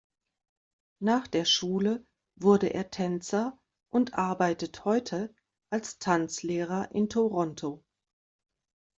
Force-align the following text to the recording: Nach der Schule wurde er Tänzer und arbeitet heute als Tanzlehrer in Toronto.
Nach 0.99 1.27
der 1.27 1.45
Schule 1.45 2.03
wurde 2.35 2.73
er 2.73 2.89
Tänzer 2.89 3.59
und 3.93 4.15
arbeitet 4.15 4.83
heute 4.83 5.31
als 5.69 5.99
Tanzlehrer 5.99 6.89
in 6.91 7.07
Toronto. 7.07 7.83